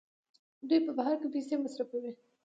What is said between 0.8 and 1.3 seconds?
په بهر کې